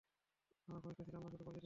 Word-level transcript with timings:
আমরা 0.67 0.79
ঘনিষ্ঠ 0.79 1.01
ছিলাম 1.01 1.21
না, 1.21 1.29
শুধু 1.29 1.37
পরিচিত 1.37 1.41
ছিলাম। 1.41 1.59